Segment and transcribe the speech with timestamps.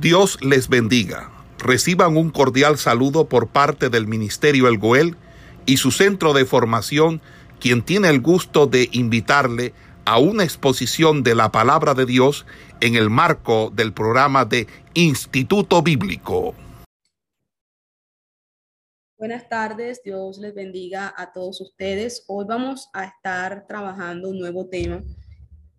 [0.00, 1.30] Dios les bendiga.
[1.58, 5.16] Reciban un cordial saludo por parte del Ministerio El Goel
[5.64, 7.22] y su centro de formación,
[7.60, 9.72] quien tiene el gusto de invitarle
[10.04, 12.44] a una exposición de la palabra de Dios
[12.82, 16.54] en el marco del programa de Instituto Bíblico.
[19.16, 22.22] Buenas tardes, Dios les bendiga a todos ustedes.
[22.28, 25.02] Hoy vamos a estar trabajando un nuevo tema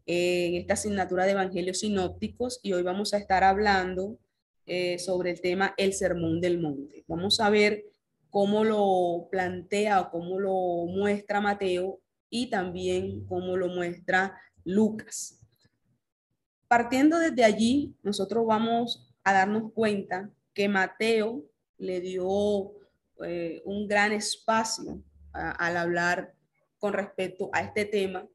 [0.08, 4.18] en esta asignatura de Evangelios Sinópticos y hoy vamos a estar hablando
[4.66, 7.04] eh, sobre el tema El Sermón del Monte.
[7.08, 7.84] Vamos a ver
[8.30, 15.42] cómo lo plantea o cómo lo muestra Mateo y también cómo lo muestra Lucas.
[16.70, 21.44] Partiendo desde allí, nosotros vamos a darnos cuenta que Mateo
[21.78, 22.72] le dio
[23.26, 25.02] eh, un gran espacio
[25.34, 26.34] al hablar
[26.80, 28.26] con respecto a este tema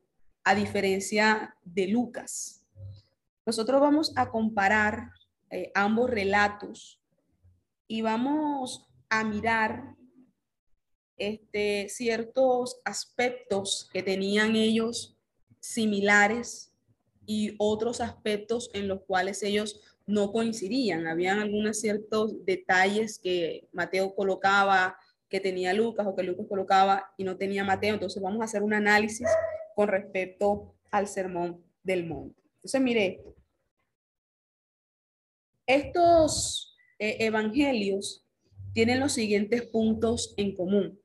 [0.45, 2.65] a diferencia de Lucas.
[3.47, 5.11] Nosotros vamos a comparar
[5.51, 7.01] eh, ambos relatos
[7.89, 9.97] y vamos a mirar
[11.17, 15.17] este, ciertos aspectos que tenían ellos
[15.61, 16.73] similares
[17.27, 21.07] y otros aspectos en los cuales ellos no coincidían.
[21.07, 24.97] Habían algunos ciertos detalles que Mateo colocaba
[25.33, 27.95] que tenía Lucas o que Lucas colocaba y no tenía Mateo.
[27.95, 29.27] Entonces vamos a hacer un análisis
[29.75, 32.39] con respecto al sermón del monte.
[32.57, 33.25] Entonces, mire,
[35.67, 38.27] estos eh, evangelios
[38.75, 41.01] tienen los siguientes puntos en común.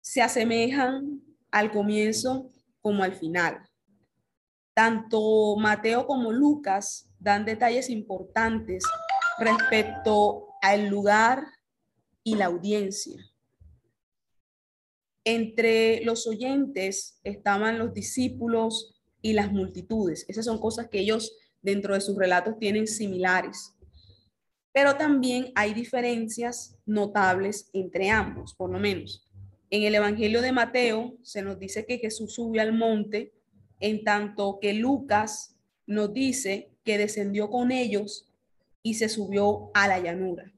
[0.00, 3.68] Se asemejan al comienzo como al final.
[4.72, 8.84] Tanto Mateo como Lucas dan detalles importantes
[9.38, 11.44] respecto al lugar
[12.26, 13.24] y la audiencia.
[15.22, 20.24] Entre los oyentes estaban los discípulos y las multitudes.
[20.28, 23.76] Esas son cosas que ellos dentro de sus relatos tienen similares.
[24.72, 29.24] Pero también hay diferencias notables entre ambos, por lo menos.
[29.70, 33.34] En el Evangelio de Mateo se nos dice que Jesús subió al monte,
[33.78, 35.54] en tanto que Lucas
[35.86, 38.32] nos dice que descendió con ellos
[38.82, 40.55] y se subió a la llanura.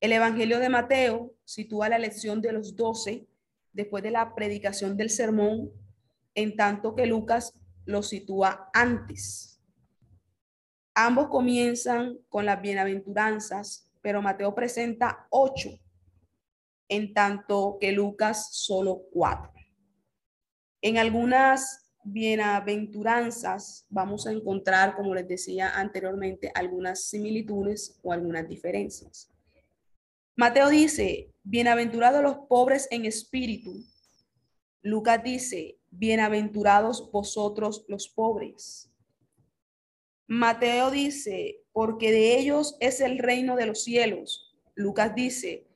[0.00, 3.26] El Evangelio de Mateo sitúa la lección de los doce
[3.72, 5.72] después de la predicación del sermón,
[6.36, 7.52] en tanto que Lucas
[7.84, 9.60] lo sitúa antes.
[10.94, 15.70] Ambos comienzan con las bienaventuranzas, pero Mateo presenta ocho,
[16.88, 19.52] en tanto que Lucas solo cuatro.
[20.80, 29.32] En algunas bienaventuranzas vamos a encontrar, como les decía anteriormente, algunas similitudes o algunas diferencias.
[30.38, 33.84] Mateo dice, bienaventurados los pobres en espíritu.
[34.82, 38.88] Lucas dice, bienaventurados vosotros los pobres.
[40.28, 44.54] Mateo dice, porque de ellos es el reino de los cielos.
[44.76, 45.66] Lucas dice,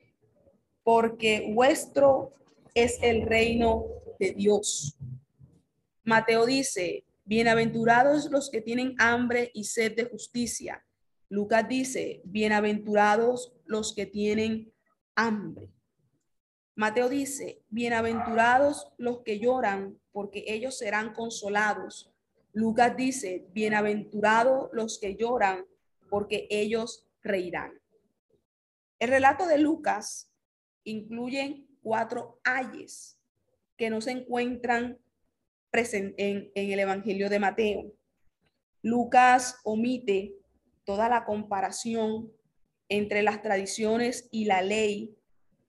[0.83, 2.33] porque vuestro
[2.73, 3.83] es el reino
[4.17, 4.97] de Dios.
[6.05, 10.85] Mateo dice, bienaventurados los que tienen hambre y sed de justicia.
[11.27, 14.71] Lucas dice, bienaventurados los que tienen
[15.15, 15.67] hambre.
[16.75, 22.13] Mateo dice, bienaventurados los que lloran, porque ellos serán consolados.
[22.53, 25.65] Lucas dice, bienaventurados los que lloran,
[26.07, 27.73] porque ellos reirán.
[28.99, 30.31] El relato de Lucas
[30.83, 33.19] incluye cuatro ayes
[33.75, 34.99] que no se encuentran
[35.71, 36.13] en,
[36.53, 37.91] en el Evangelio de Mateo.
[38.83, 40.35] Lucas omite
[40.85, 42.31] toda la comparación
[42.89, 45.15] entre las tradiciones y la ley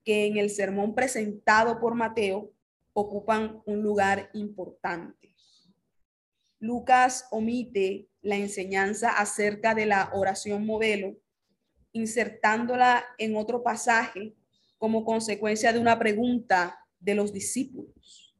[0.04, 2.52] que en el sermón presentado por Mateo
[2.92, 5.34] ocupan un lugar importante.
[6.60, 11.16] Lucas omite la enseñanza acerca de la oración modelo,
[11.92, 14.34] insertándola en otro pasaje
[14.78, 18.34] como consecuencia de una pregunta de los discípulos.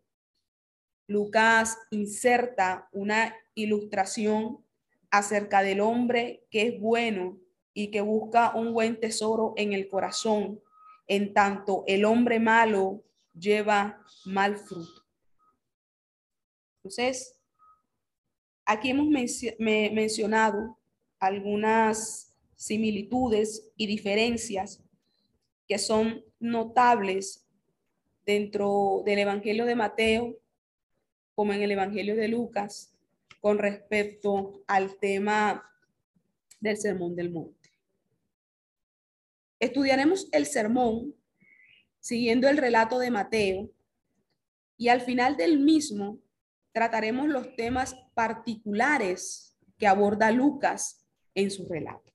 [1.07, 4.65] Lucas inserta una ilustración
[5.11, 7.39] acerca del hombre que es bueno
[7.75, 10.61] y que busca un buen tesoro en el corazón,
[11.09, 13.03] en tanto el hombre malo
[13.39, 15.05] lleva mal fruto.
[16.79, 17.39] Entonces,
[18.65, 19.09] aquí hemos
[19.59, 20.79] mencionado
[21.19, 24.83] algunas similitudes y diferencias
[25.67, 27.47] que son notables
[28.25, 30.39] dentro del Evangelio de Mateo
[31.35, 32.95] como en el Evangelio de Lucas
[33.41, 35.71] con respecto al tema
[36.61, 37.54] del Sermón del Monte.
[39.65, 41.15] Estudiaremos el sermón
[41.99, 43.71] siguiendo el relato de Mateo
[44.77, 46.19] y al final del mismo
[46.71, 52.13] trataremos los temas particulares que aborda Lucas en su relato.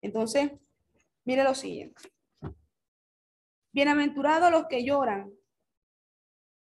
[0.00, 0.52] Entonces,
[1.24, 2.00] mire lo siguiente.
[3.72, 5.32] Bienaventurados los que lloran,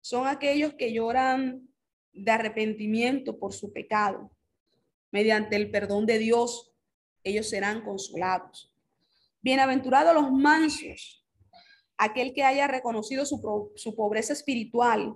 [0.01, 1.69] son aquellos que lloran
[2.15, 4.31] de arrepentimiento por su pecado.
[5.11, 6.75] Mediante el perdón de Dios,
[7.23, 8.73] ellos serán consolados.
[9.47, 11.25] Bienaventurados los mansos,
[11.97, 15.15] aquel que haya reconocido su, su pobreza espiritual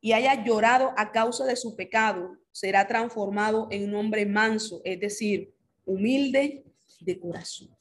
[0.00, 5.00] y haya llorado a causa de su pecado, será transformado en un hombre manso, es
[5.00, 5.52] decir,
[5.84, 6.64] humilde
[7.00, 7.76] de corazón.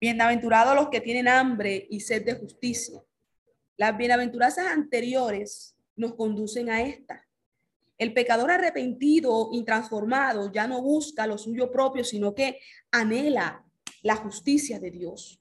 [0.00, 3.00] Bienaventurados los que tienen hambre y sed de justicia.
[3.76, 7.24] Las bienaventuranzas anteriores nos conducen a esta.
[7.98, 12.58] El pecador arrepentido y transformado ya no busca lo suyo propio, sino que
[12.90, 13.64] anhela
[14.02, 15.40] la justicia de Dios.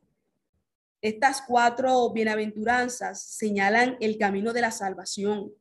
[1.01, 5.51] Estas cuatro bienaventuranzas señalan el camino de la salvación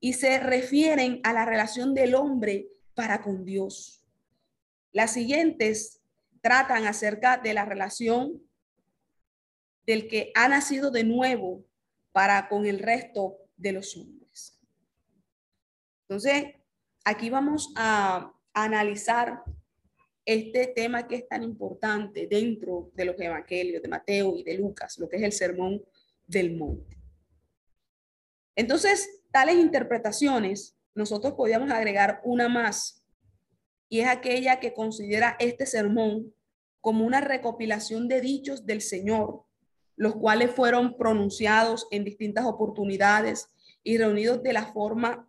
[0.00, 4.04] y se refieren a la relación del hombre para con Dios.
[4.92, 6.00] Las siguientes
[6.40, 8.42] tratan acerca de la relación
[9.86, 11.64] del que ha nacido de nuevo
[12.12, 14.58] para con el resto de los hombres.
[16.02, 16.54] Entonces,
[17.04, 19.42] aquí vamos a analizar
[20.24, 24.98] este tema que es tan importante dentro de los evangelios de Mateo y de Lucas,
[24.98, 25.82] lo que es el sermón
[26.26, 26.98] del monte.
[28.56, 33.04] Entonces, tales interpretaciones, nosotros podríamos agregar una más,
[33.88, 36.34] y es aquella que considera este sermón
[36.80, 39.44] como una recopilación de dichos del Señor,
[39.96, 43.48] los cuales fueron pronunciados en distintas oportunidades
[43.82, 45.28] y reunidos de la forma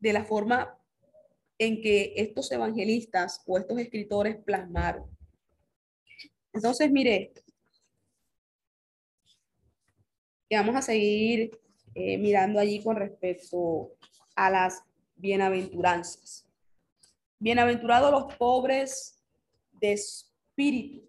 [0.00, 0.77] de la forma
[1.58, 5.04] en que estos evangelistas o estos escritores plasmaron.
[6.52, 7.32] Entonces, mire,
[10.50, 11.50] vamos a seguir
[11.94, 13.92] eh, mirando allí con respecto
[14.36, 14.82] a las
[15.16, 16.46] bienaventuranzas.
[17.40, 19.24] Bienaventurados los pobres
[19.72, 21.08] de espíritu.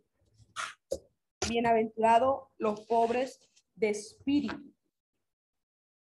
[1.48, 3.40] Bienaventurados los pobres
[3.76, 4.74] de espíritu.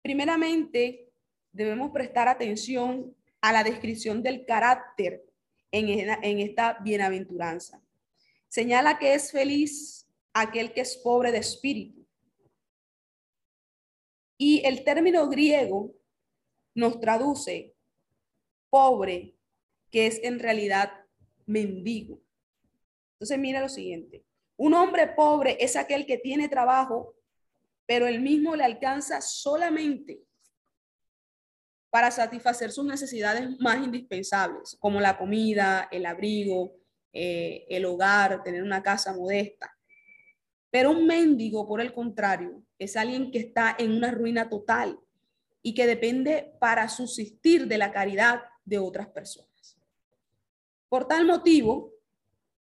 [0.01, 1.11] Primeramente,
[1.51, 5.23] debemos prestar atención a la descripción del carácter
[5.71, 7.81] en, esta bienaventuranza.
[8.47, 12.05] Señala que es feliz aquel que es pobre de espíritu.
[14.37, 15.95] Y el término griego
[16.75, 17.75] nos traduce
[18.69, 19.35] pobre,
[19.91, 20.91] que es en realidad
[21.45, 22.21] mendigo.
[23.13, 24.23] Entonces mira lo siguiente.
[24.57, 27.15] Un hombre pobre es aquel que tiene trabajo,
[27.85, 30.21] pero el mismo le alcanza solamente
[31.97, 36.75] para satisfacer sus necesidades más indispensables, como la comida, el abrigo,
[37.11, 39.75] eh, el hogar, tener una casa modesta.
[40.69, 44.99] Pero un mendigo, por el contrario, es alguien que está en una ruina total
[45.63, 49.79] y que depende para subsistir de la caridad de otras personas.
[50.89, 51.95] Por tal motivo,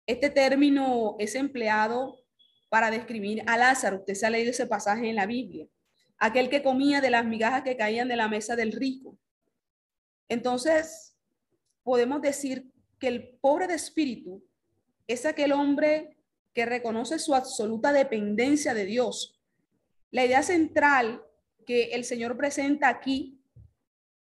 [0.06, 2.18] este término es empleado
[2.68, 4.00] para describir a Lázaro.
[4.00, 5.66] Usted se ha leído ese pasaje en la Biblia.
[6.24, 9.18] Aquel que comía de las migajas que caían de la mesa del rico.
[10.28, 11.16] Entonces,
[11.82, 12.70] podemos decir
[13.00, 14.40] que el pobre de espíritu
[15.08, 16.16] es aquel hombre
[16.54, 19.42] que reconoce su absoluta dependencia de Dios.
[20.12, 21.24] La idea central
[21.66, 23.40] que el Señor presenta aquí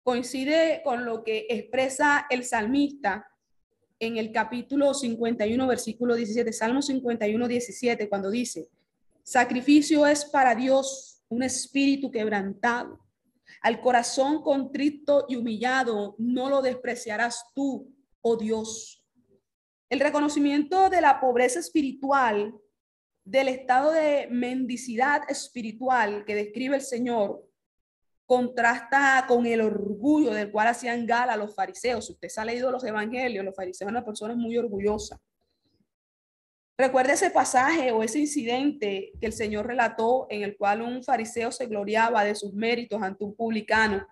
[0.02, 3.30] coincide con lo que expresa el salmista
[4.00, 8.69] en el capítulo 51, versículo 17, Salmo 51, 17, cuando dice,
[9.21, 13.00] sacrificio es para Dios un espíritu quebrantado
[13.62, 19.06] al corazón contrito y humillado no lo despreciarás tú, oh Dios.
[19.90, 22.54] El reconocimiento de la pobreza espiritual,
[23.24, 27.45] del estado de mendicidad espiritual que describe el Señor,
[28.26, 32.09] contrasta con el orgullo del cual hacían gala los fariseos.
[32.09, 35.19] usted se ha leído los evangelios, los fariseos eran personas muy orgullosas.
[36.80, 41.52] Recuerda ese pasaje o ese incidente que el Señor relató en el cual un fariseo
[41.52, 44.07] se gloriaba de sus méritos ante un publicano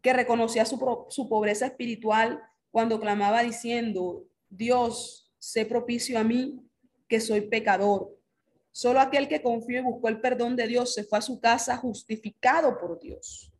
[0.00, 0.78] que reconocía su,
[1.10, 6.66] su pobreza espiritual cuando clamaba diciendo, Dios, sé propicio a mí,
[7.08, 8.16] que soy pecador.
[8.72, 11.76] Solo aquel que confió y buscó el perdón de Dios se fue a su casa
[11.76, 13.52] justificado por Dios.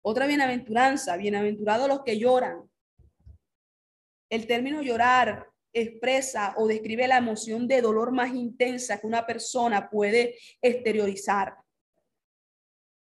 [0.00, 2.62] Otra bienaventuranza, bienaventurados los que lloran.
[4.30, 9.88] El término llorar expresa o describe la emoción de dolor más intensa que una persona
[9.88, 11.56] puede exteriorizar.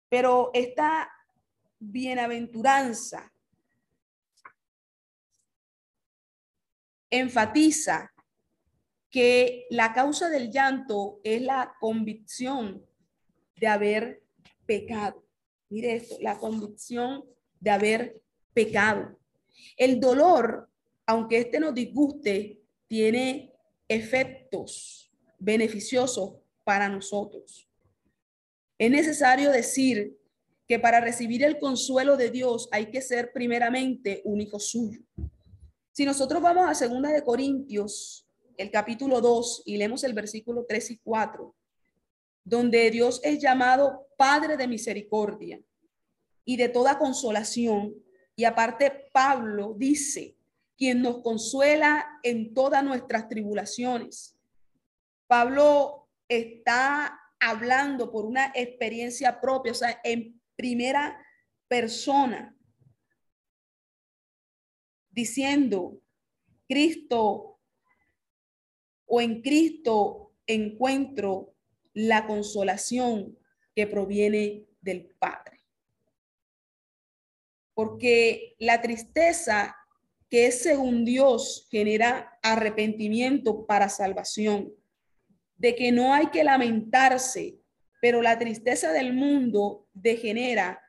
[0.10, 1.10] Pero esta
[1.80, 3.32] bienaventuranza
[7.10, 8.12] enfatiza
[9.10, 12.86] que la causa del llanto es la convicción
[13.56, 14.24] de haber
[14.66, 15.24] pecado.
[15.70, 17.24] Mire esto, la convicción
[17.60, 18.22] de haber
[18.54, 19.18] pecado.
[19.78, 20.70] El dolor,
[21.06, 23.54] aunque este nos disguste, tiene
[23.88, 27.70] efectos beneficiosos para nosotros.
[28.78, 30.18] Es necesario decir
[30.68, 35.02] que para recibir el consuelo de Dios hay que ser primeramente un hijo suyo.
[35.92, 40.92] Si nosotros vamos a segunda de Corintios, el capítulo 2 y leemos el versículo 3
[40.92, 41.56] y 4,
[42.44, 45.62] donde Dios es llamado Padre de misericordia
[46.44, 47.96] y de toda consolación,
[48.36, 50.35] y aparte Pablo dice,
[50.77, 54.38] quien nos consuela en todas nuestras tribulaciones.
[55.27, 61.24] Pablo está hablando por una experiencia propia, o sea, en primera
[61.67, 62.55] persona,
[65.10, 66.01] diciendo,
[66.67, 67.60] Cristo
[69.05, 71.53] o en Cristo encuentro
[71.94, 73.38] la consolación
[73.75, 75.62] que proviene del Padre.
[77.74, 79.75] Porque la tristeza
[80.36, 84.74] que según Dios genera arrepentimiento para salvación,
[85.56, 87.62] de que no hay que lamentarse
[88.01, 90.82] pero la tristeza del mundo degenera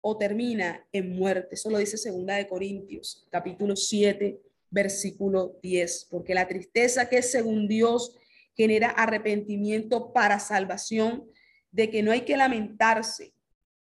[0.00, 1.56] o termina en muerte.
[1.56, 7.30] Eso lo dice segunda de Corintios, capítulo 7, versículo 10, porque la tristeza que es
[7.30, 8.16] según Dios
[8.54, 11.30] genera arrepentimiento para salvación,
[11.70, 13.34] de que no hay que lamentarse,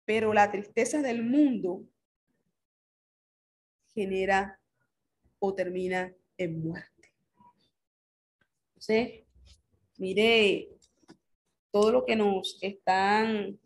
[0.05, 1.85] pero la tristeza del mundo
[3.95, 4.61] genera
[5.45, 7.13] o termina en muerte.
[8.69, 9.25] Entonces,
[9.99, 10.71] mire
[11.71, 13.59] todo lo que nos están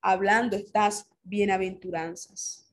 [0.00, 2.72] hablando estas bienaventuranzas.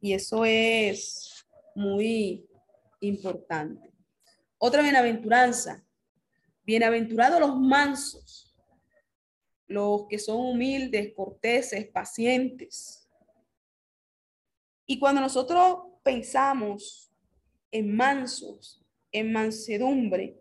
[0.00, 2.46] Y eso es muy
[3.00, 3.92] importante.
[4.58, 5.84] Otra bienaventuranza.
[6.62, 8.56] Bienaventurados los mansos,
[9.66, 13.03] los que son humildes, corteses, pacientes.
[14.86, 17.10] Y cuando nosotros pensamos
[17.70, 20.36] en mansos, en mansedumbre,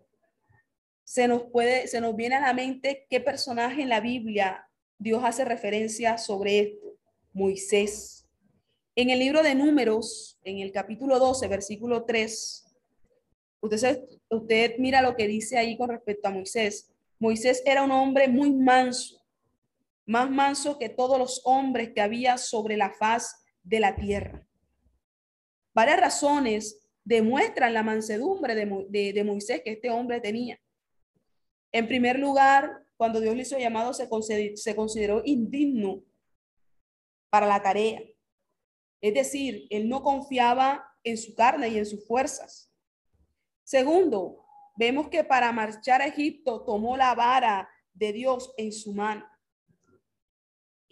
[1.03, 5.23] se nos puede, se nos viene a la mente qué personaje en la Biblia Dios
[5.23, 6.93] hace referencia sobre esto.
[7.33, 8.27] Moisés.
[8.95, 12.65] En el libro de Números, en el capítulo 12, versículo 3,
[13.59, 16.91] usted, usted mira lo que dice ahí con respecto a Moisés.
[17.17, 19.19] Moisés era un hombre muy manso,
[20.05, 24.45] más manso que todos los hombres que había sobre la faz de la tierra.
[25.73, 30.59] Varias razones demuestran la mansedumbre de, de Moisés que este hombre tenía.
[31.71, 34.07] En primer lugar, cuando Dios le hizo llamado, se,
[34.55, 36.03] se consideró indigno
[37.29, 38.01] para la tarea.
[39.01, 42.71] Es decir, él no confiaba en su carne y en sus fuerzas.
[43.63, 44.45] Segundo,
[44.77, 49.25] vemos que para marchar a Egipto tomó la vara de Dios en su mano.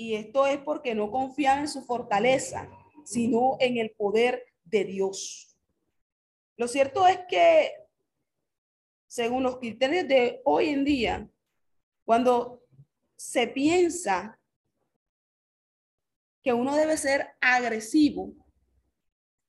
[0.02, 2.68] Y esto es porque no confiaba en su fortaleza,
[3.06, 5.56] sino en el poder de Dios.
[6.58, 7.72] Lo cierto es que
[9.06, 11.30] según los criterios de hoy en día,
[12.04, 12.64] cuando
[13.16, 14.40] se piensa
[16.42, 18.34] que uno debe ser agresivo,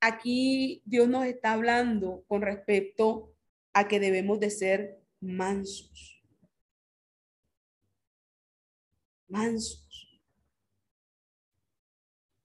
[0.01, 3.33] aquí Dios nos está hablando con respecto
[3.73, 6.23] a que debemos de ser mansos.
[9.29, 9.82] Mansos.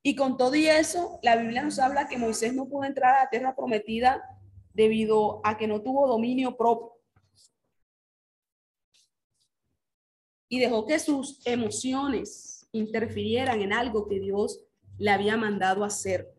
[0.07, 3.23] Y con todo y eso, la Biblia nos habla que Moisés no pudo entrar a
[3.25, 4.23] la tierra prometida
[4.73, 6.93] debido a que no tuvo dominio propio.
[10.47, 14.63] y dejó que sus emociones interfirieran en algo que Dios
[14.97, 16.33] le había mandado hacer.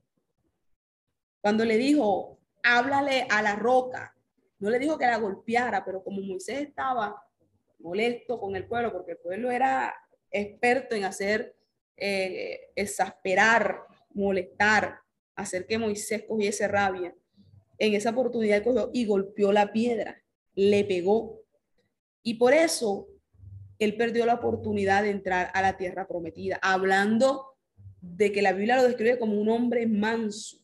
[1.43, 4.17] Cuando le dijo, háblale a la roca,
[4.61, 7.23] no le dijo que la golpeara, pero como Moisés estaba
[7.81, 9.95] molesto con el pueblo, porque el pueblo era
[10.31, 11.58] experto en hacer
[11.99, 13.83] eh, exasperar,
[14.15, 15.01] molestar,
[15.35, 17.15] hacer que Moisés cogiese rabia.
[17.79, 20.23] En esa oportunidad cogió y golpeó la piedra,
[20.55, 21.43] le pegó.
[22.23, 23.09] Y por eso
[23.79, 27.57] él perdió la oportunidad de entrar a la tierra prometida, hablando
[28.01, 30.59] de que la Biblia lo describe como un hombre manso.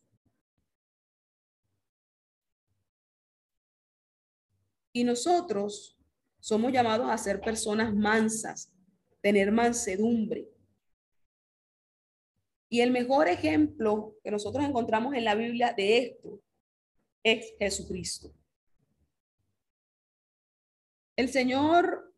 [4.93, 5.99] Y nosotros
[6.39, 8.73] somos llamados a ser personas mansas,
[9.21, 10.54] tener mansedumbre.
[12.69, 16.41] Y el mejor ejemplo que nosotros encontramos en la Biblia de esto
[17.23, 18.33] es Jesucristo.
[21.17, 22.15] El Señor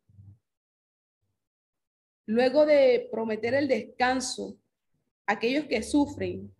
[2.29, 4.57] Luego de prometer el descanso
[5.25, 6.53] a aquellos que sufren,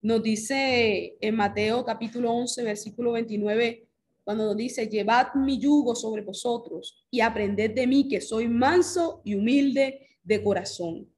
[0.00, 3.88] nos dice en Mateo capítulo 11, versículo 29,
[4.22, 9.22] cuando nos dice, llevad mi yugo sobre vosotros y aprended de mí que soy manso
[9.24, 11.12] y humilde de corazón.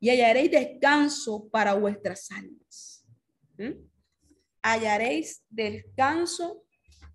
[0.00, 3.04] Y hallaréis descanso para vuestras almas.
[3.56, 3.72] ¿Mm?
[4.62, 6.64] Hallaréis descanso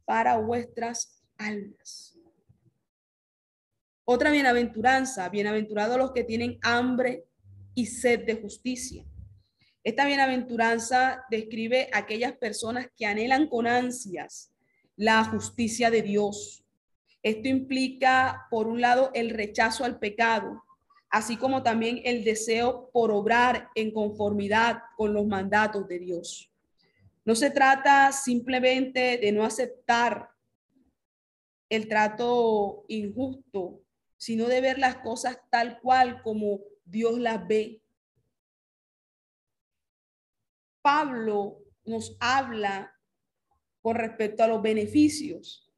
[0.05, 2.17] para vuestras almas.
[4.05, 7.23] Otra bienaventuranza, bienaventurados los que tienen hambre
[7.73, 9.05] y sed de justicia.
[9.83, 14.53] Esta bienaventuranza describe a aquellas personas que anhelan con ansias
[14.95, 16.65] la justicia de Dios.
[17.21, 20.62] Esto implica, por un lado, el rechazo al pecado,
[21.13, 26.51] así como también el deseo por obrar en conformidad con los mandatos de Dios.
[27.23, 30.31] No se trata simplemente de no aceptar
[31.69, 33.83] el trato injusto,
[34.17, 37.83] sino de ver las cosas tal cual como Dios las ve.
[40.81, 42.91] Pablo nos habla
[43.83, 45.71] con respecto a los beneficios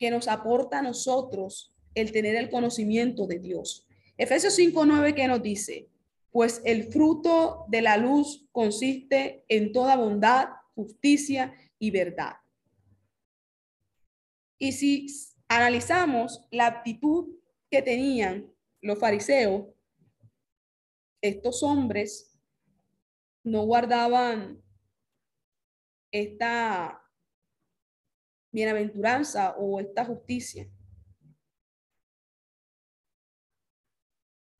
[0.00, 3.86] que nos aporta a nosotros el tener el conocimiento de Dios.
[4.20, 5.88] Efesios 5:9 que nos dice,
[6.30, 12.34] pues el fruto de la luz consiste en toda bondad, justicia y verdad.
[14.58, 15.06] Y si
[15.48, 17.34] analizamos la actitud
[17.70, 19.68] que tenían los fariseos,
[21.22, 22.38] estos hombres
[23.42, 24.62] no guardaban
[26.12, 27.02] esta
[28.52, 30.68] bienaventuranza o esta justicia.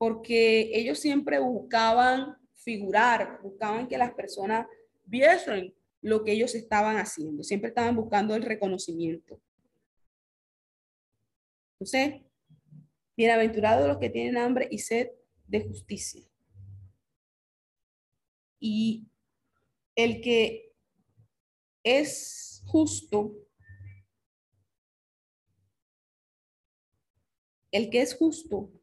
[0.01, 4.67] Porque ellos siempre buscaban figurar, buscaban que las personas
[5.05, 9.39] viesen lo que ellos estaban haciendo, siempre estaban buscando el reconocimiento.
[11.75, 12.23] Entonces,
[13.15, 15.11] bienaventurados los que tienen hambre y sed
[15.47, 16.27] de justicia.
[18.59, 19.07] Y
[19.95, 20.73] el que
[21.83, 23.37] es justo,
[27.71, 28.80] el que es justo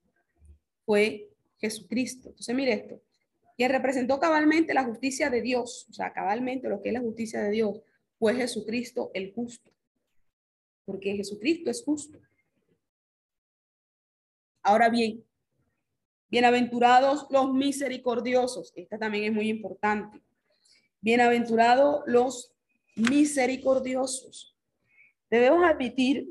[0.88, 1.28] fue
[1.58, 2.30] Jesucristo.
[2.30, 3.02] Entonces, mire esto,
[3.58, 7.42] quien representó cabalmente la justicia de Dios, o sea, cabalmente lo que es la justicia
[7.42, 7.82] de Dios,
[8.18, 9.70] fue Jesucristo el justo,
[10.86, 12.20] porque Jesucristo es justo.
[14.64, 15.26] Ahora bien,
[16.30, 18.72] bienaventurados los misericordiosos.
[18.74, 20.22] Esta también es muy importante.
[21.02, 22.54] Bienaventurados los
[22.96, 24.56] misericordiosos.
[25.30, 26.30] Debemos admitir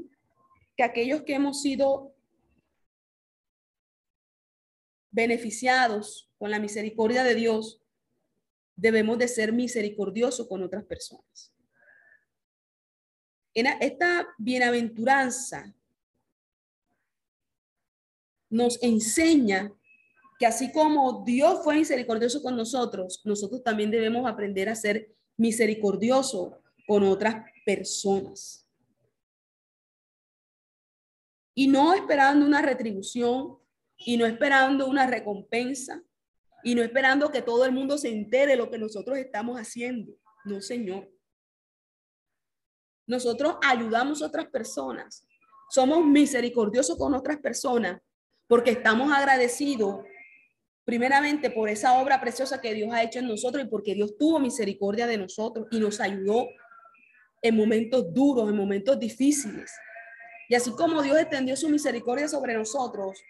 [0.78, 2.15] que aquellos que hemos sido
[5.16, 7.80] beneficiados con la misericordia de Dios,
[8.76, 11.54] debemos de ser misericordiosos con otras personas.
[13.54, 15.74] En esta bienaventuranza
[18.50, 19.72] nos enseña
[20.38, 26.52] que así como Dios fue misericordioso con nosotros, nosotros también debemos aprender a ser misericordiosos
[26.86, 28.68] con otras personas.
[31.54, 33.56] Y no esperando una retribución,
[33.98, 36.02] y no esperando una recompensa,
[36.66, 40.12] y no esperando que todo el mundo se entere lo que nosotros estamos haciendo.
[40.44, 41.08] No, Señor.
[43.06, 45.24] Nosotros ayudamos a otras personas.
[45.70, 48.00] Somos misericordiosos con otras personas
[48.48, 50.04] porque estamos agradecidos
[50.84, 54.40] primeramente por esa obra preciosa que Dios ha hecho en nosotros y porque Dios tuvo
[54.40, 56.48] misericordia de nosotros y nos ayudó
[57.42, 59.70] en momentos duros, en momentos difíciles.
[60.48, 63.22] Y así como Dios extendió su misericordia sobre nosotros,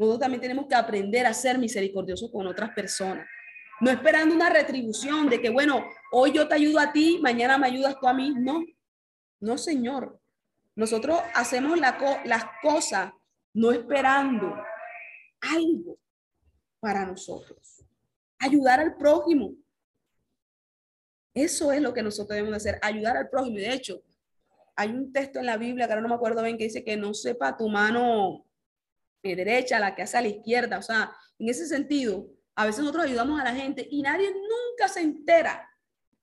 [0.00, 3.26] nosotros también tenemos que aprender a ser misericordiosos con otras personas.
[3.82, 7.66] No esperando una retribución de que, bueno, hoy yo te ayudo a ti, mañana me
[7.66, 8.34] ayudas tú a mí.
[8.38, 8.64] No,
[9.40, 10.18] no, Señor.
[10.74, 13.12] Nosotros hacemos las cosas
[13.52, 14.54] no esperando
[15.42, 15.98] algo
[16.80, 17.84] para nosotros.
[18.38, 19.54] Ayudar al prójimo.
[21.34, 23.58] Eso es lo que nosotros debemos hacer, ayudar al prójimo.
[23.58, 24.02] de hecho,
[24.76, 26.96] hay un texto en la Biblia, que ahora no me acuerdo bien, que dice que
[26.96, 28.46] no sepa tu mano
[29.22, 30.78] derecha, la que hace a la izquierda.
[30.78, 34.88] O sea, en ese sentido, a veces nosotros ayudamos a la gente y nadie nunca
[34.88, 35.68] se entera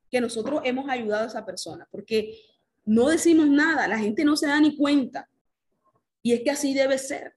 [0.09, 2.39] que nosotros hemos ayudado a esa persona, porque
[2.85, 5.29] no decimos nada, la gente no se da ni cuenta.
[6.21, 7.35] Y es que así debe ser.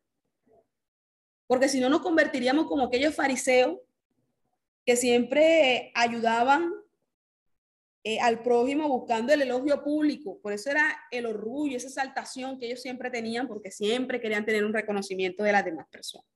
[1.47, 3.79] Porque si no nos convertiríamos como aquellos fariseos
[4.87, 6.73] que siempre ayudaban
[8.03, 10.39] eh, al prójimo buscando el elogio público.
[10.41, 14.65] Por eso era el orgullo, esa exaltación que ellos siempre tenían, porque siempre querían tener
[14.65, 16.27] un reconocimiento de las demás personas.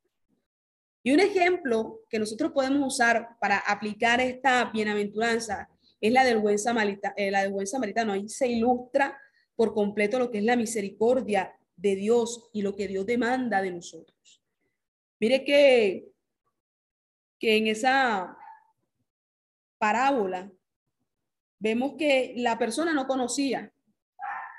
[1.02, 5.68] Y un ejemplo que nosotros podemos usar para aplicar esta bienaventuranza
[6.00, 8.12] es la del buen, samaritano, eh, la del buen samaritano.
[8.12, 9.18] Ahí se ilustra
[9.56, 13.70] por completo lo que es la misericordia de Dios y lo que Dios demanda de
[13.70, 14.42] nosotros.
[15.18, 16.08] Mire que,
[17.38, 18.36] que en esa
[19.78, 20.50] parábola
[21.64, 23.72] vemos que la persona no conocía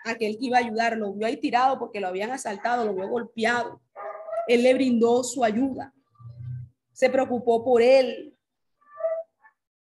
[0.05, 2.95] a aquel que iba a ayudar, lo vio ahí tirado porque lo habían asaltado, lo
[2.95, 3.79] vio golpeado.
[4.47, 5.93] Él le brindó su ayuda.
[6.93, 8.35] se preocupó por él,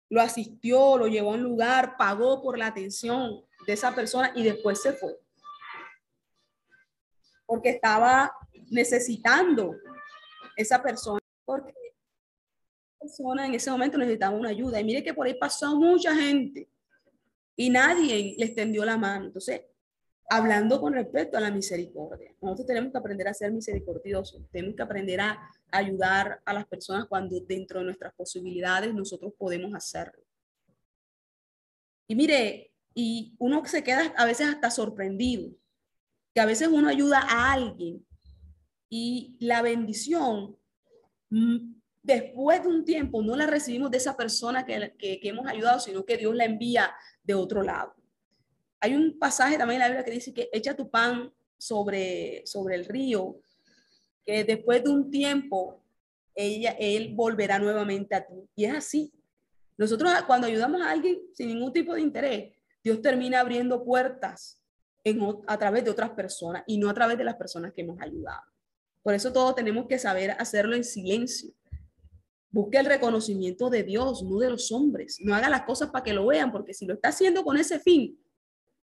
[0.10, 4.44] lo asistió, lo llevó a un lugar, pagó por la atención de esa persona y
[4.44, 5.16] después se fue.
[7.46, 8.34] Porque estaba
[8.72, 9.74] necesitando
[10.58, 11.74] esa persona, porque
[13.00, 14.82] persona en ese momento necesitaba una ayuda.
[14.82, 16.68] Y mire que por ahí pasó mucha gente
[17.56, 19.26] y nadie le extendió la mano.
[19.26, 19.62] Entonces,
[20.30, 24.84] hablando con respecto a la misericordia, nosotros tenemos que aprender a ser misericordiosos, tenemos que
[24.84, 30.24] aprender a ayudar a las personas cuando dentro de nuestras posibilidades nosotros podemos hacerlo.
[32.08, 35.52] Y mire, y uno se queda a veces hasta sorprendido,
[36.34, 38.06] que a veces uno ayuda a alguien
[38.90, 40.58] y la bendición
[41.30, 41.75] mm,
[42.06, 46.06] después de un tiempo no la recibimos de esa persona que, que, hemos ayudado, sino
[46.06, 47.96] que Dios la envía de otro lado.
[48.80, 52.76] Hay un pasaje también en la Biblia que dice que echa tu pan sobre, sobre
[52.76, 53.42] el río,
[54.24, 55.82] que después de un tiempo
[56.36, 58.48] ella, él volverá nuevamente a ti.
[58.56, 59.12] Y es así.
[59.78, 64.62] Nosotros cuando ayudamos a alguien sin ningún tipo de interés, Dios termina abriendo puertas
[65.04, 68.00] en, a través de otras personas y no a través de las personas que hemos
[68.00, 68.44] ayudado.
[69.02, 71.52] Por eso todos tenemos que saber hacerlo en silencio
[72.56, 75.20] Busque el reconocimiento de Dios, no de los hombres.
[75.20, 77.82] No haga las cosas para que lo vean, porque si lo está haciendo con ese
[77.82, 78.18] fin,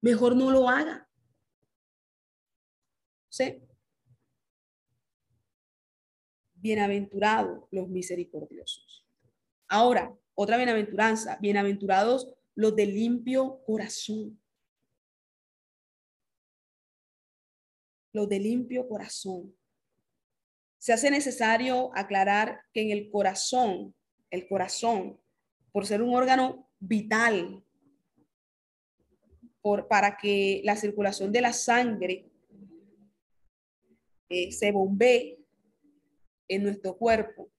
[0.02, 1.08] mejor no lo haga.
[3.30, 3.62] ¿Sí?
[6.56, 9.06] Bienaventurados los misericordiosos.
[9.68, 11.38] Ahora, otra bienaventuranza.
[11.40, 14.38] Bienaventurados los de limpio corazón.
[18.12, 19.56] Los de limpio corazón
[20.84, 23.94] se hace necesario aclarar que en el corazón,
[24.30, 25.18] el corazón,
[25.72, 27.64] por ser un órgano vital,
[29.62, 32.30] por, para que la circulación de la sangre
[34.28, 35.42] eh, se bombee
[36.48, 37.50] en nuestro cuerpo,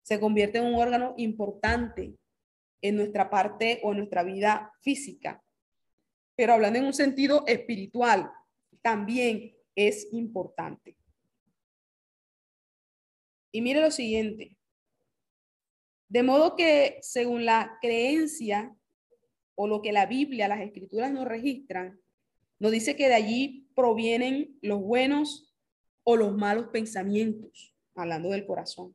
[0.00, 2.16] se convierte en un órgano importante
[2.80, 5.44] en nuestra parte o en nuestra vida física.
[6.34, 8.30] Pero hablando en un sentido espiritual,
[8.80, 10.96] también es importante.
[13.56, 14.54] Y mire lo siguiente.
[16.10, 18.76] De modo que según la creencia
[19.54, 21.98] o lo que la Biblia, las escrituras nos registran,
[22.58, 25.56] nos dice que de allí provienen los buenos
[26.04, 28.94] o los malos pensamientos, hablando del corazón.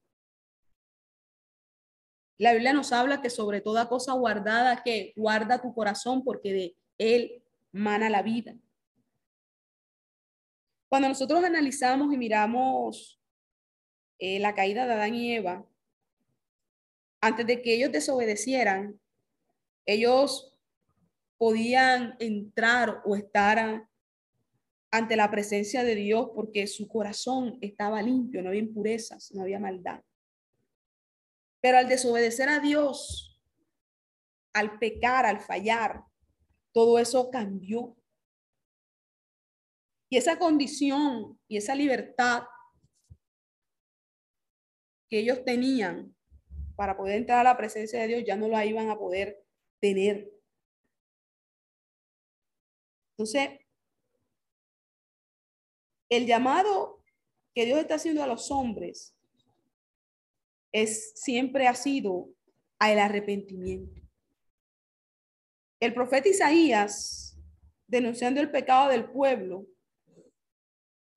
[2.38, 6.78] La Biblia nos habla que sobre toda cosa guardada, que guarda tu corazón porque de
[7.00, 8.56] él mana la vida.
[10.88, 13.20] Cuando nosotros analizamos y miramos
[14.21, 15.65] eh, la caída de Adán y Eva,
[17.21, 19.01] antes de que ellos desobedecieran,
[19.88, 20.55] ellos
[21.39, 23.88] podían entrar o estar
[24.91, 29.60] ante la presencia de Dios porque su corazón estaba limpio, no había impurezas, no había
[29.60, 30.03] maldad.
[31.60, 33.41] Pero al desobedecer a Dios,
[34.53, 36.03] al pecar, al fallar,
[36.71, 37.97] todo eso cambió.
[40.10, 42.43] Y esa condición y esa libertad
[45.12, 46.15] que ellos tenían
[46.78, 49.45] para poder entrar a la presencia de Dios ya no la iban a poder
[49.82, 50.32] tener.
[53.12, 53.60] Entonces,
[56.10, 57.04] el llamado
[57.54, 59.13] que Dios está haciendo a los hombres
[60.71, 62.30] es siempre ha sido
[62.80, 64.00] al arrepentimiento.
[65.82, 67.38] El profeta Isaías,
[67.86, 69.67] denunciando el pecado del pueblo,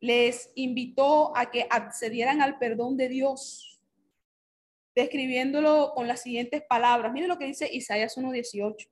[0.01, 3.74] les invitó a que accedieran al perdón de Dios
[4.95, 7.13] describiéndolo con las siguientes palabras.
[7.13, 8.89] Miren lo que dice Isaías 1.18.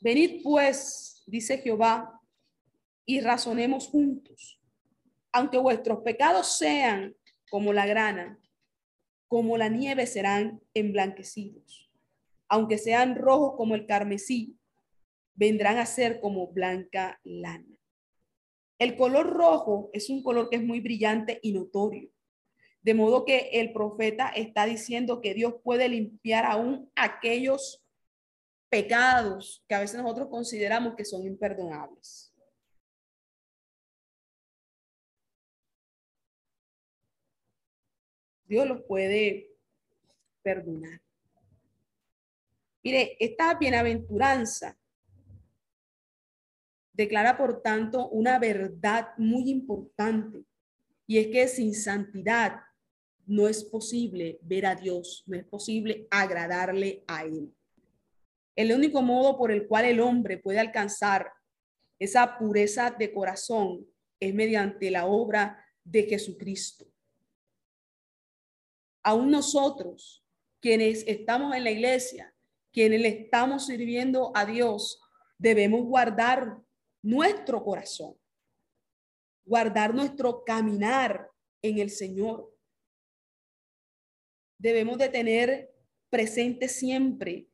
[0.00, 2.20] Venid pues, dice Jehová,
[3.04, 4.60] y razonemos juntos.
[5.32, 7.14] Aunque vuestros pecados sean
[7.50, 8.38] como la grana,
[9.28, 11.90] como la nieve serán emblanquecidos.
[12.48, 14.56] Aunque sean rojos como el carmesí,
[15.34, 17.76] vendrán a ser como blanca lana.
[18.78, 22.10] El color rojo es un color que es muy brillante y notorio.
[22.86, 27.84] De modo que el profeta está diciendo que Dios puede limpiar aún aquellos
[28.68, 32.32] pecados que a veces nosotros consideramos que son imperdonables.
[38.44, 39.50] Dios los puede
[40.44, 41.00] perdonar.
[42.84, 44.78] Mire, esta bienaventuranza
[46.92, 50.44] declara, por tanto, una verdad muy importante,
[51.08, 52.60] y es que sin santidad
[53.26, 57.52] no es posible ver a Dios, no es posible agradarle a Él.
[58.54, 61.30] El único modo por el cual el hombre puede alcanzar
[61.98, 63.86] esa pureza de corazón
[64.20, 66.86] es mediante la obra de Jesucristo.
[69.02, 70.24] aún nosotros,
[70.60, 72.34] quienes estamos en la iglesia,
[72.72, 75.00] quienes le estamos sirviendo a Dios,
[75.38, 76.60] debemos guardar
[77.02, 78.16] nuestro corazón,
[79.44, 81.30] guardar nuestro caminar
[81.62, 82.52] en el Señor.
[84.58, 85.74] Debemos de tener
[86.10, 87.48] presente siempre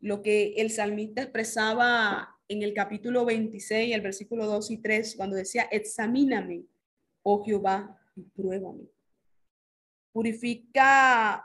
[0.00, 5.36] lo que el salmista expresaba en el capítulo 26, el versículo 2 y 3, cuando
[5.36, 6.64] decía, examíname,
[7.22, 8.88] oh Jehová, y pruébame.
[10.12, 11.44] Purifica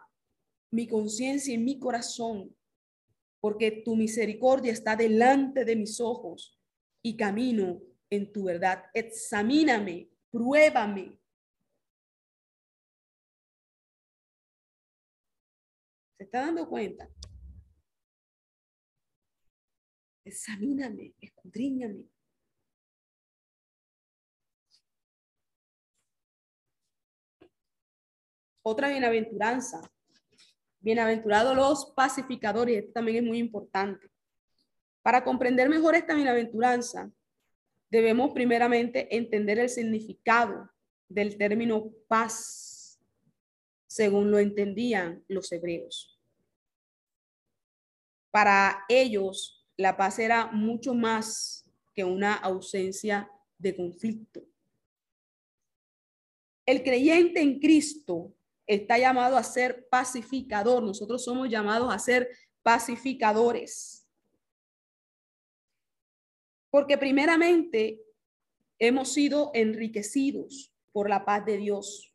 [0.72, 2.56] mi conciencia y mi corazón,
[3.40, 6.58] porque tu misericordia está delante de mis ojos
[7.04, 8.86] y camino en tu verdad.
[8.94, 11.20] Examíname, pruébame.
[16.18, 17.10] ¿Se está dando cuenta?
[20.26, 22.06] Examíname, escudriñame.
[28.66, 29.82] Otra bienaventuranza.
[30.80, 32.78] Bienaventurados los pacificadores.
[32.80, 34.10] Esto también es muy importante.
[35.02, 37.12] Para comprender mejor esta bienaventuranza,
[37.90, 40.70] debemos primeramente entender el significado
[41.10, 42.73] del término paz,
[43.94, 46.20] según lo entendían los hebreos.
[48.32, 53.30] Para ellos, la paz era mucho más que una ausencia
[53.60, 54.42] de conflicto.
[56.66, 58.34] El creyente en Cristo
[58.66, 60.82] está llamado a ser pacificador.
[60.82, 62.28] Nosotros somos llamados a ser
[62.64, 64.08] pacificadores.
[66.72, 68.02] Porque primeramente
[68.80, 72.13] hemos sido enriquecidos por la paz de Dios.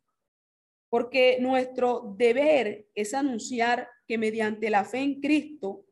[0.89, 5.85] Porque nuestro deber es anunciar que mediante la fe en Cristo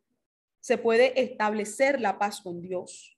[0.59, 3.17] se puede establecer la paz con Dios.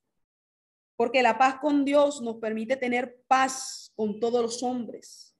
[0.95, 5.35] Porque la paz con Dios nos permite tener paz con todos los hombres.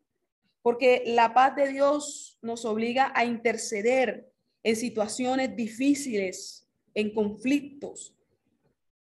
[0.61, 4.31] Porque la paz de Dios nos obliga a interceder
[4.63, 8.15] en situaciones difíciles, en conflictos,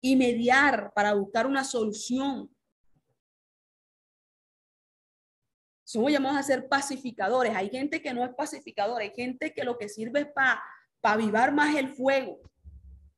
[0.02, 2.50] y mediar para buscar una solución.
[5.88, 7.56] Somos llamados a ser pacificadores.
[7.56, 10.62] Hay gente que no es pacificadora, hay gente que lo que sirve es para
[11.02, 12.40] para avivar más el fuego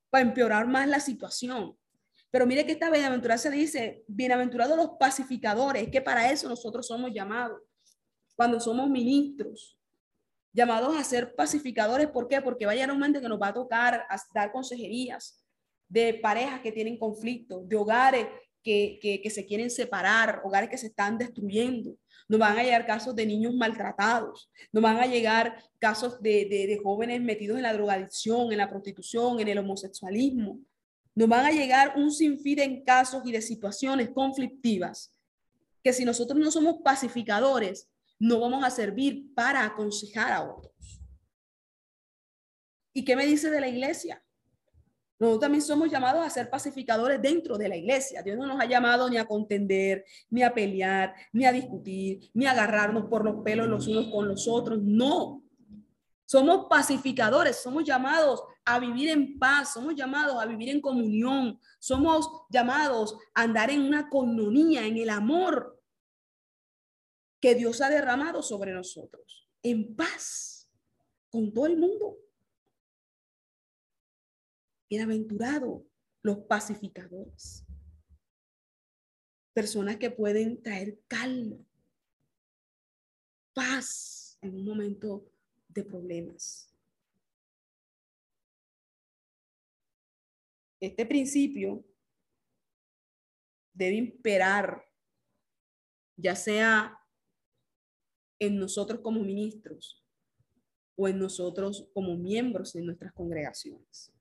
[0.09, 1.77] para empeorar más la situación.
[2.31, 7.61] Pero mire que esta bienaventuranza dice, bienaventurados los pacificadores, que para eso nosotros somos llamados,
[8.35, 9.77] cuando somos ministros,
[10.53, 12.41] llamados a ser pacificadores, ¿por qué?
[12.41, 15.43] Porque vaya un momento que nos va a tocar dar consejerías
[15.87, 18.27] de parejas que tienen conflictos, de hogares
[18.63, 21.95] que, se quieren separar, hogares que se están destruyendo,
[22.27, 27.21] nos van a llegar casos de niños maltratados, nos van a llegar casos de, jóvenes
[27.21, 30.59] metidos en la drogadicción, en la prostitución, en el homosexualismo.
[31.15, 35.13] Nos van a llegar un sinfín de casos y de situaciones conflictivas
[35.83, 40.73] que si nosotros no somos pacificadores, no vamos a servir para aconsejar a otros.
[42.93, 44.23] ¿Y qué me dice de la iglesia?
[45.19, 48.23] Nosotros también somos llamados a ser pacificadores dentro de la iglesia.
[48.23, 52.45] Dios no nos ha llamado ni a contender, ni a pelear, ni a discutir, ni
[52.45, 54.79] a agarrarnos por los pelos los unos con los otros.
[54.81, 55.43] No.
[56.25, 62.29] Somos pacificadores, somos llamados a vivir en paz, somos llamados a vivir en comunión, somos
[62.49, 65.81] llamados a andar en una comunidad, en el amor
[67.41, 70.69] que Dios ha derramado sobre nosotros, en paz
[71.29, 72.17] con todo el mundo.
[74.89, 75.83] Bienaventurados
[76.23, 77.63] los pacificadores.
[79.53, 81.57] Personas que pueden traer calma,
[83.53, 85.31] paz en un momento
[85.67, 86.75] de problemas.
[90.79, 91.85] Este principio
[93.73, 94.83] debe imperar,
[96.17, 96.97] ya sea
[98.39, 100.03] en nosotros como ministros
[100.95, 104.11] o en nosotros como miembros de nuestras congregaciones.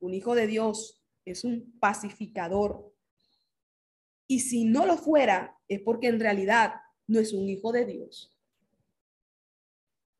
[0.00, 2.92] Un hijo de Dios es un pacificador.
[4.26, 6.74] Y si no lo fuera, es porque en realidad
[7.06, 8.36] no es un hijo de Dios.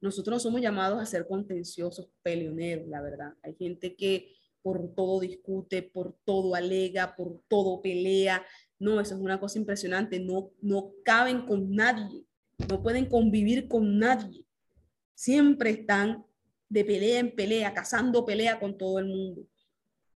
[0.01, 3.35] Nosotros no somos llamados a ser contenciosos, peleoneros, la verdad.
[3.43, 8.45] Hay gente que por todo discute, por todo alega, por todo pelea.
[8.79, 10.19] No, eso es una cosa impresionante.
[10.21, 12.25] No, no caben con nadie,
[12.69, 14.45] no pueden convivir con nadie.
[15.15, 16.25] Siempre están
[16.69, 19.47] de pelea en pelea, cazando pelea con todo el mundo.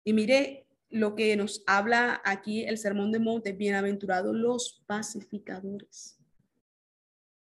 [0.04, 6.18] Y mire lo que nos habla aquí el Sermón de Monte, bienaventurados los pacificadores.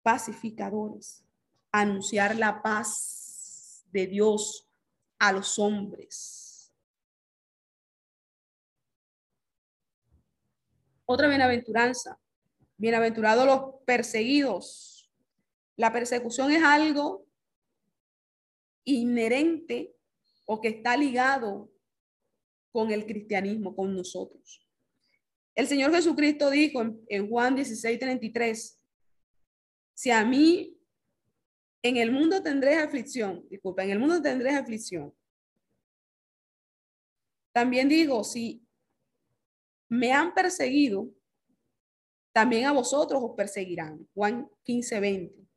[0.04, 1.24] Pacificadores.
[1.72, 4.70] Anunciar la paz de Dios
[5.18, 6.74] a los hombres.
[11.06, 12.20] Otra bienaventuranza.
[12.78, 15.12] Bienaventurados los perseguidos
[15.76, 17.28] La persecución es algo
[18.84, 19.96] inherente
[20.46, 21.71] o que está ligado
[22.72, 24.66] con el cristianismo, con nosotros.
[25.56, 28.82] El Señor Jesucristo dijo en, Juan 16, 33,
[29.94, 30.78] si a mí
[31.84, 35.14] en el mundo tendré aflicción, disculpa, en el mundo tendré aflicción.
[37.52, 38.66] También digo, si
[39.90, 41.10] me han perseguido,
[42.32, 44.08] también a vosotros os perseguirán.
[44.14, 45.48] Juan 15, 20.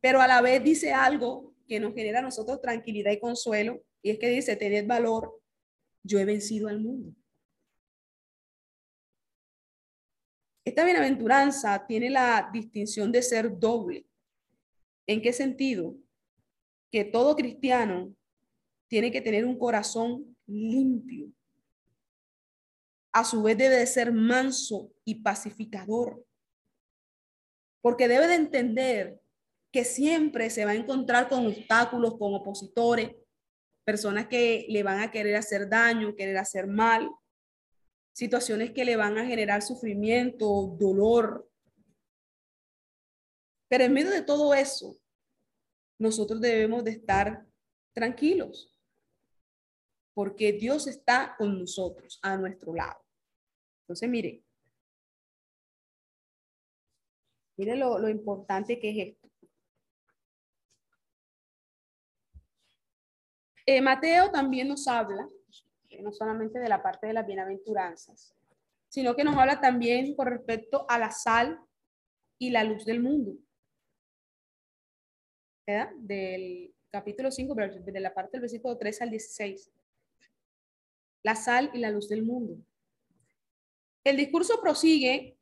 [0.00, 4.10] Pero a la vez dice algo que nos genera a nosotros tranquilidad y consuelo, y
[4.10, 5.40] es que dice, tened valor,
[6.02, 7.14] yo he vencido al mundo.
[10.64, 14.06] Esta bienaventuranza tiene la distinción de ser doble.
[15.06, 15.96] ¿En qué sentido?
[16.92, 18.14] Que todo cristiano
[18.88, 21.32] tiene que tener un corazón limpio.
[23.12, 26.24] A su vez debe de ser manso y pacificador.
[27.80, 29.20] Porque debe de entender
[29.72, 33.10] que siempre se va a encontrar con obstáculos, con opositores,
[33.88, 37.10] personas que le van a querer hacer daño, querer hacer mal,
[38.12, 41.50] situaciones que le van a generar sufrimiento, dolor.
[43.66, 45.00] Pero en medio de todo eso,
[45.98, 47.46] nosotros debemos de estar
[47.94, 48.78] tranquilos,
[50.12, 53.02] porque Dios está con nosotros, a nuestro lado.
[53.84, 54.44] Entonces, mire,
[57.56, 59.17] mire lo, lo importante que es esto.
[63.70, 65.28] Eh, Mateo también nos habla
[66.00, 68.34] no solamente de la parte de las bienaventuranzas,
[68.88, 71.60] sino que nos habla también con respecto a la sal
[72.38, 73.36] y la luz del mundo.
[75.66, 75.90] ¿Verdad?
[75.98, 77.54] Del capítulo 5,
[77.84, 79.70] de la parte del versículo 3 al 16.
[81.22, 82.56] La sal y la luz del mundo.
[84.02, 85.36] El discurso prosigue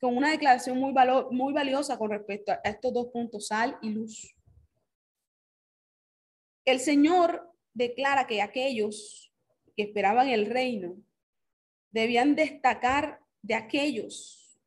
[0.00, 0.92] con una declaración muy,
[1.30, 4.34] muy valiosa con respecto a estos dos puntos, sal y luz.
[6.64, 9.32] El Señor declara que aquellos
[9.76, 10.96] que esperaban el reino
[11.90, 14.58] debían destacar de aquellos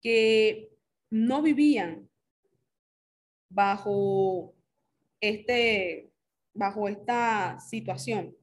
[0.00, 0.70] que
[1.10, 2.08] no vivían
[3.48, 4.54] bajo
[5.20, 6.12] este
[6.54, 8.36] bajo esta situación.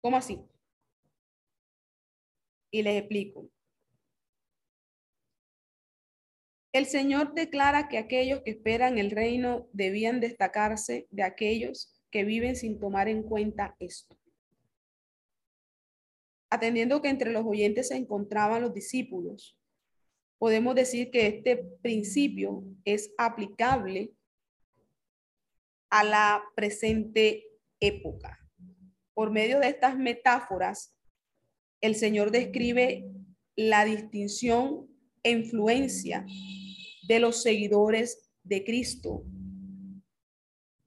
[0.00, 0.38] ¿Cómo así?
[2.70, 3.51] Y les explico.
[6.72, 12.56] El Señor declara que aquellos que esperan el reino debían destacarse de aquellos que viven
[12.56, 14.16] sin tomar en cuenta esto.
[16.48, 19.58] Atendiendo que entre los oyentes se encontraban los discípulos,
[20.38, 24.12] podemos decir que este principio es aplicable
[25.90, 27.44] a la presente
[27.80, 28.38] época.
[29.12, 30.96] Por medio de estas metáforas,
[31.82, 33.10] el Señor describe
[33.56, 34.91] la distinción
[35.30, 36.26] influencia
[37.06, 39.24] de los seguidores de Cristo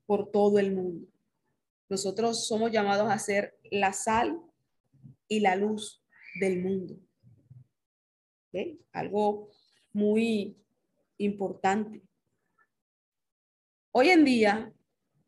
[0.05, 1.07] por todo el mundo.
[1.89, 4.39] Nosotros somos llamados a ser la sal
[5.27, 6.03] y la luz
[6.39, 6.99] del mundo.
[8.93, 9.49] Algo
[9.91, 10.57] muy
[11.17, 12.01] importante.
[13.91, 14.73] Hoy en día,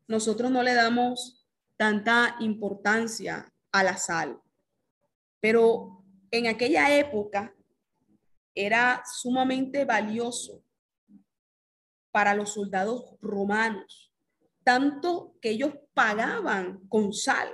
[0.06, 4.40] nosotros no le damos tanta importancia a la sal,
[5.40, 7.54] pero en aquella época
[8.66, 10.62] era sumamente valioso
[12.10, 14.08] para los soldados romanos
[14.68, 17.48] tanto que ellos pagaban con sal,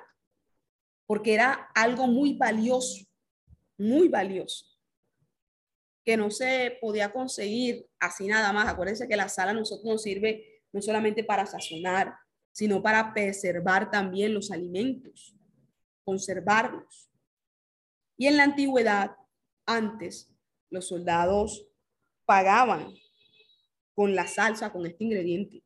[1.07, 3.05] porque era algo muy valioso,
[3.79, 4.67] muy valioso,
[6.05, 8.67] que no se podía conseguir así nada más.
[8.67, 12.17] Acuérdense que la sal a nosotros nos sirve no solamente para sazonar,
[12.51, 15.37] sino para preservar también los alimentos,
[16.05, 17.12] conservarlos.
[18.17, 19.12] Y en la antigüedad,
[19.67, 20.34] antes,
[20.74, 21.66] los soldados
[22.26, 22.92] pagaban
[23.94, 25.62] con la salsa, con este ingrediente.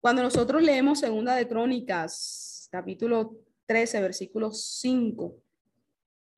[0.00, 5.36] Cuando nosotros leemos Segunda de Crónicas, capítulo 13, versículo 5,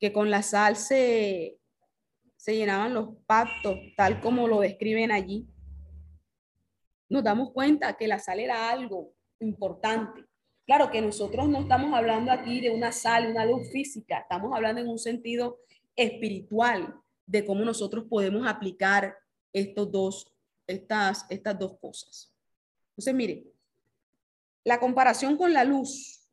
[0.00, 1.58] que con la sal se,
[2.36, 5.46] se llenaban los pactos, tal como lo describen allí,
[7.08, 10.24] nos damos cuenta que la sal era algo importante.
[10.66, 14.80] Claro que nosotros no estamos hablando aquí de una sal, una luz física, estamos hablando
[14.80, 15.58] en un sentido
[15.96, 19.16] espiritual de cómo nosotros podemos aplicar
[19.52, 20.32] estos dos,
[20.66, 22.32] estas, estas dos cosas.
[22.90, 23.46] Entonces, mire,
[24.64, 26.28] la comparación con la luz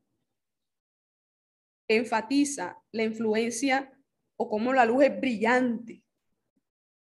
[1.88, 3.92] enfatiza la influencia
[4.38, 6.04] o cómo la luz es brillante,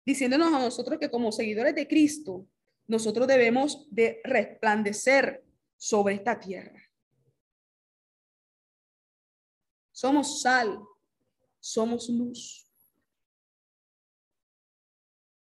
[0.04, 2.46] diciéndonos a nosotros que como seguidores de Cristo,
[2.86, 5.44] nosotros debemos de resplandecer
[5.76, 6.82] sobre esta tierra.
[9.92, 10.80] Somos sal,
[11.72, 12.68] somos luz.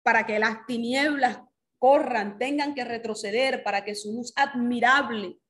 [0.06, 1.40] para que las tinieblas
[1.80, 5.40] corran, tengan que retroceder, para que su luz admirable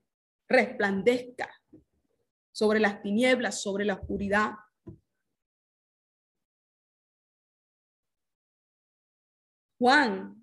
[0.48, 1.46] resplandezca
[2.52, 4.52] sobre las tinieblas, sobre la oscuridad.
[9.78, 10.42] Juan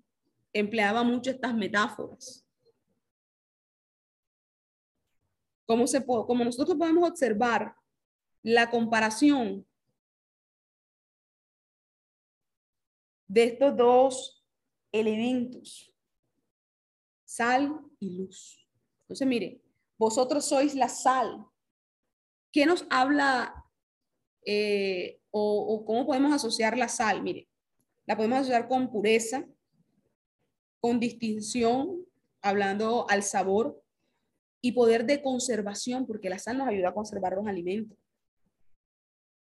[0.52, 2.46] empleaba mucho estas metáforas.
[5.66, 7.74] Como, se, como nosotros podemos observar,
[8.44, 9.66] la comparación
[13.26, 14.44] de estos dos
[14.92, 15.92] elementos,
[17.24, 18.68] sal y luz.
[19.02, 19.60] Entonces, mire,
[19.98, 21.44] vosotros sois la sal.
[22.52, 23.64] ¿Qué nos habla
[24.46, 27.22] eh, o, o cómo podemos asociar la sal?
[27.22, 27.48] Mire,
[28.06, 29.46] la podemos asociar con pureza,
[30.80, 32.06] con distinción,
[32.42, 33.82] hablando al sabor
[34.60, 37.98] y poder de conservación, porque la sal nos ayuda a conservar los alimentos.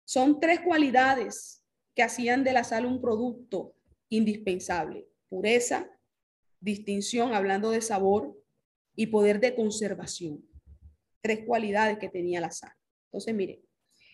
[0.05, 1.66] Son tres cualidades
[1.97, 3.74] que hacían de la sal un producto
[4.11, 5.09] indispensable.
[5.28, 5.90] Pureza,
[6.61, 8.38] distinción, hablando de sabor,
[8.94, 10.47] y poder de conservación.
[11.20, 12.72] Tres cualidades que tenía la sal.
[13.07, 13.62] Entonces, mire,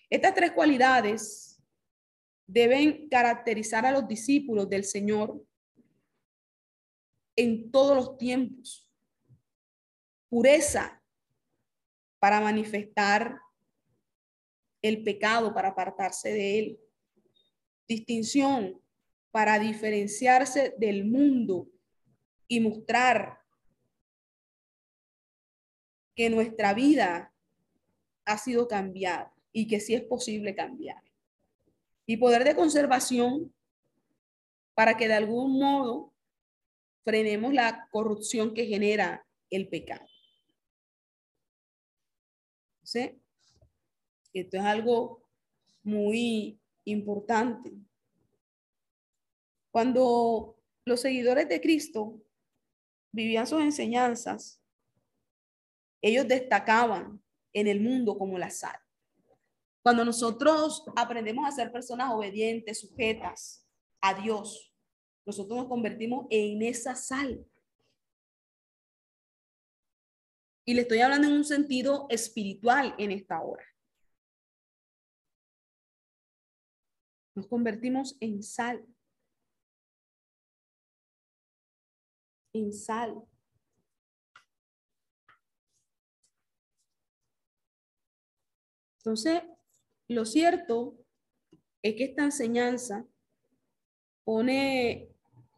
[0.09, 1.61] estas tres cualidades
[2.47, 5.45] deben caracterizar a los discípulos del Señor
[7.37, 8.89] en todos los tiempos.
[10.28, 11.03] Pureza
[12.18, 13.41] para manifestar
[14.83, 16.80] el pecado, para apartarse de él.
[17.93, 18.80] Distinción
[19.30, 21.68] para diferenciarse del mundo
[22.49, 23.38] y mostrar
[26.14, 27.34] que nuestra vida
[28.24, 31.03] ha sido cambiada y que sí es posible cambiar.
[32.07, 33.53] Y poder de conservación
[34.72, 36.14] para que de algún modo
[37.05, 40.07] frenemos la corrupción que genera el pecado.
[42.84, 43.20] ¿Sí?
[44.32, 45.28] Esto es algo
[45.82, 47.72] muy importante.
[49.70, 52.20] Cuando los seguidores de Cristo
[53.12, 54.62] vivían sus enseñanzas,
[56.03, 57.22] ellos destacaban
[57.53, 58.76] en el mundo como la sal.
[59.83, 63.68] Cuando nosotros aprendemos a ser personas obedientes, sujetas
[64.01, 64.72] a Dios,
[65.24, 67.45] nosotros nos convertimos en esa sal.
[70.64, 73.64] Y le estoy hablando en un sentido espiritual en esta hora.
[77.35, 78.87] Nos convertimos en sal.
[82.53, 83.22] en sal.
[88.99, 89.43] Entonces,
[90.09, 90.97] lo cierto
[91.83, 93.05] es que esta enseñanza
[94.24, 95.09] pone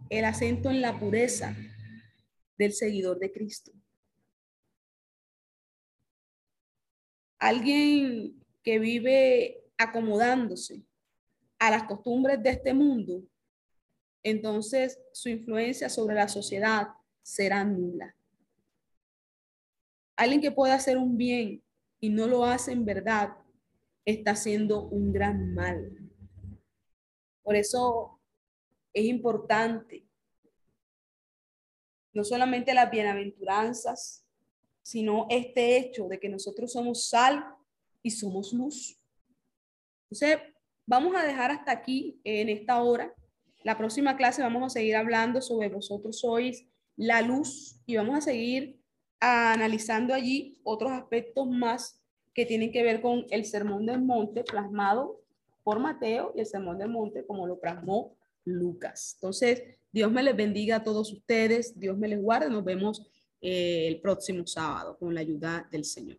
[0.09, 1.55] el acento en la pureza
[2.57, 3.73] del seguidor de Cristo.
[7.39, 10.83] Alguien que vive acomodándose
[11.67, 13.23] a las costumbres de este mundo
[14.25, 16.89] entonces su influencia sobre la sociedad
[17.23, 18.17] será nula.
[20.17, 21.63] Alguien que pueda hacer un bien
[22.01, 23.37] y no lo hace en verdad,
[24.05, 26.11] está haciendo un gran mal.
[27.43, 28.19] Por eso
[28.93, 30.07] es importante
[32.15, 34.25] no solamente las bienaventuranzas,
[34.83, 37.45] sino este hecho de que nosotros somos sal
[38.03, 38.99] y somos luz.
[40.87, 43.15] Vamos a dejar hasta aquí en esta hora.
[43.63, 46.67] La próxima clase vamos a seguir hablando sobre vosotros sois
[46.97, 48.79] la luz y vamos a seguir
[49.21, 52.01] analizando allí otros aspectos más
[52.35, 55.21] que tienen que ver con el sermón del monte plasmado
[55.63, 59.15] por Mateo y el sermón del monte como lo plasmó Lucas.
[59.15, 63.07] Entonces, Dios me les bendiga a todos ustedes, Dios me les guarde, nos vemos
[63.41, 66.19] eh, el próximo sábado con la ayuda del Señor.